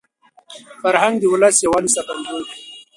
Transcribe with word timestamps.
فرهنګ 0.81 1.15
د 1.19 1.23
ولس 1.33 1.55
د 1.57 1.61
یووالي 1.65 1.89
ساتندوی 1.95 2.43
دی. 2.47 2.55